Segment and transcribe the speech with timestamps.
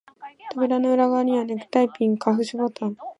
[0.55, 2.97] 扉の裏側には、ネクタイピン、カフスボタン、